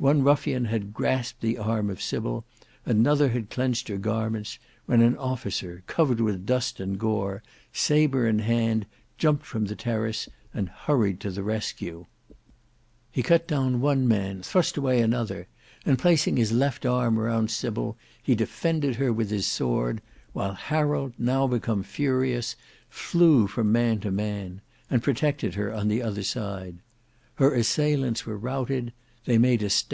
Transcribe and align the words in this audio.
One 0.00 0.22
ruffian 0.22 0.64
had 0.64 0.94
grasped 0.94 1.42
the 1.42 1.58
arm 1.58 1.90
of 1.90 2.00
Sybil, 2.00 2.46
another 2.86 3.28
had 3.28 3.50
clenched 3.50 3.88
her 3.88 3.98
garments, 3.98 4.58
when 4.86 5.02
an 5.02 5.14
officer 5.18 5.82
covered 5.86 6.22
with 6.22 6.46
dust 6.46 6.80
and 6.80 6.98
gore, 6.98 7.42
sabre 7.74 8.26
in 8.26 8.38
hand, 8.38 8.86
jumped 9.18 9.44
from 9.44 9.66
the 9.66 9.76
terrace, 9.76 10.26
and 10.54 10.70
hurried 10.70 11.20
to 11.20 11.30
the 11.30 11.42
rescue. 11.42 12.06
He 13.10 13.22
cut 13.22 13.46
down 13.46 13.82
one 13.82 14.08
man, 14.08 14.40
thrust 14.40 14.78
away 14.78 15.02
another, 15.02 15.48
and 15.84 15.98
placing 15.98 16.38
his 16.38 16.50
left 16.50 16.86
arm 16.86 17.18
round 17.18 17.50
Sybil, 17.50 17.98
he 18.22 18.34
defended 18.34 18.94
her 18.96 19.12
with 19.12 19.28
his 19.28 19.46
sword, 19.46 20.00
while 20.32 20.54
Harold 20.54 21.12
now 21.18 21.46
become 21.46 21.82
furious, 21.82 22.56
flew 22.88 23.46
from 23.46 23.70
man 23.70 24.00
to 24.00 24.10
man, 24.10 24.62
and 24.88 25.02
protected 25.02 25.56
her 25.56 25.70
on 25.74 25.88
the 25.88 26.00
other 26.00 26.22
side. 26.22 26.78